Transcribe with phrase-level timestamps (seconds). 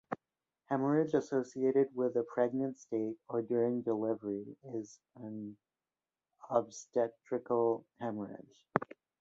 [0.69, 5.55] Hemorrhage associated with a pregnant state or during delivery is an
[6.49, 8.65] obstetrical hemorrhage.